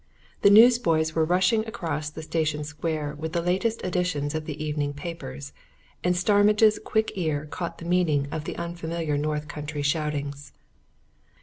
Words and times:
The 0.41 0.49
newsboys 0.49 1.13
were 1.13 1.25
rushing 1.25 1.63
across 1.67 2.09
the 2.09 2.23
station 2.23 2.63
square 2.63 3.15
with 3.19 3.33
the 3.33 3.39
latest 3.43 3.83
editions 3.83 4.33
of 4.33 4.45
the 4.45 4.63
evening 4.65 4.93
papers, 4.93 5.53
and 6.03 6.17
Starmidge's 6.17 6.79
quick 6.83 7.11
ear 7.13 7.45
caught 7.45 7.77
the 7.77 7.85
meaning 7.85 8.25
of 8.31 8.45
their 8.45 8.55
unfamiliar 8.59 9.15
North 9.15 9.47
country 9.47 9.83
shoutings. 9.83 10.53